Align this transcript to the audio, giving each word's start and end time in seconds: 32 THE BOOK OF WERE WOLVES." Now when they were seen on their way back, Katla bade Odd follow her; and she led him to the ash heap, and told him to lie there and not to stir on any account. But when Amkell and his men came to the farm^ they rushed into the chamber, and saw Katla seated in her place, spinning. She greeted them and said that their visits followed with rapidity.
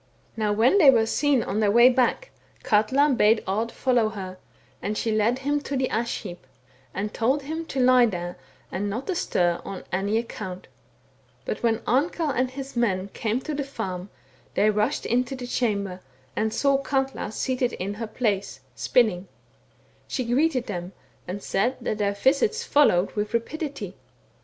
32 0.01 0.01
THE 0.01 0.17
BOOK 0.17 0.17
OF 0.17 0.33
WERE 0.33 0.33
WOLVES." 0.33 0.57
Now 0.57 0.59
when 0.59 0.77
they 0.79 0.89
were 0.99 1.05
seen 1.05 1.43
on 1.43 1.59
their 1.59 1.69
way 1.71 1.89
back, 1.89 2.31
Katla 2.63 3.09
bade 3.15 3.43
Odd 3.45 3.71
follow 3.71 4.09
her; 4.09 4.39
and 4.81 4.97
she 4.97 5.11
led 5.11 5.37
him 5.37 5.61
to 5.61 5.77
the 5.77 5.91
ash 5.91 6.23
heap, 6.23 6.47
and 6.91 7.13
told 7.13 7.43
him 7.43 7.65
to 7.67 7.79
lie 7.79 8.07
there 8.07 8.35
and 8.71 8.89
not 8.89 9.05
to 9.05 9.13
stir 9.13 9.61
on 9.63 9.83
any 9.91 10.17
account. 10.17 10.67
But 11.45 11.61
when 11.61 11.83
Amkell 11.85 12.31
and 12.31 12.49
his 12.49 12.75
men 12.75 13.09
came 13.13 13.41
to 13.41 13.53
the 13.53 13.61
farm^ 13.61 14.07
they 14.55 14.71
rushed 14.71 15.05
into 15.05 15.35
the 15.35 15.45
chamber, 15.45 16.01
and 16.35 16.51
saw 16.51 16.79
Katla 16.79 17.31
seated 17.31 17.73
in 17.73 17.93
her 17.93 18.07
place, 18.07 18.61
spinning. 18.73 19.27
She 20.07 20.23
greeted 20.23 20.65
them 20.65 20.93
and 21.27 21.43
said 21.43 21.77
that 21.79 21.99
their 21.99 22.13
visits 22.15 22.63
followed 22.63 23.11
with 23.11 23.35
rapidity. 23.35 23.93